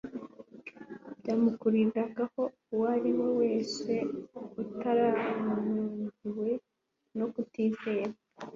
[1.19, 3.91] byamukururiragaho uwo ari we wese
[4.61, 6.49] utaranangiwe
[7.17, 8.13] no kutizera.